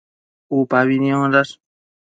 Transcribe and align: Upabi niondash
Upabi 0.59 0.97
niondash 0.99 1.53